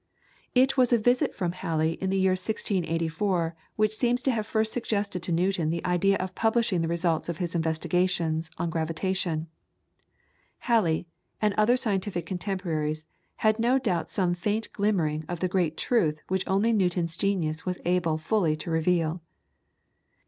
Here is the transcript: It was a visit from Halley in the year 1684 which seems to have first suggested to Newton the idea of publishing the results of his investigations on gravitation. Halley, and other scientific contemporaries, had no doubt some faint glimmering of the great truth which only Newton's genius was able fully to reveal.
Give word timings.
It 0.55 0.77
was 0.77 0.91
a 0.91 0.97
visit 0.97 1.35
from 1.35 1.51
Halley 1.51 1.91
in 2.01 2.09
the 2.09 2.17
year 2.17 2.31
1684 2.31 3.55
which 3.75 3.93
seems 3.95 4.23
to 4.23 4.31
have 4.31 4.47
first 4.47 4.73
suggested 4.73 5.21
to 5.21 5.31
Newton 5.31 5.69
the 5.69 5.85
idea 5.85 6.17
of 6.17 6.33
publishing 6.33 6.81
the 6.81 6.87
results 6.87 7.29
of 7.29 7.37
his 7.37 7.53
investigations 7.53 8.49
on 8.57 8.71
gravitation. 8.71 9.45
Halley, 10.61 11.05
and 11.39 11.53
other 11.53 11.77
scientific 11.77 12.25
contemporaries, 12.25 13.05
had 13.45 13.59
no 13.59 13.77
doubt 13.77 14.09
some 14.09 14.33
faint 14.33 14.73
glimmering 14.73 15.23
of 15.29 15.39
the 15.39 15.47
great 15.47 15.77
truth 15.77 16.23
which 16.29 16.47
only 16.47 16.73
Newton's 16.73 17.15
genius 17.15 17.67
was 17.67 17.77
able 17.85 18.17
fully 18.17 18.55
to 18.55 18.71
reveal. 18.71 19.21